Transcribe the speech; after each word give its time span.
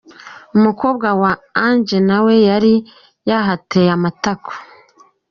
Umukobwa 0.55 1.07
we 1.21 1.31
Ange 1.65 1.97
nawe 2.07 2.33
yari 2.49 2.73
yahateye 3.29 3.89
amatako. 3.97 4.53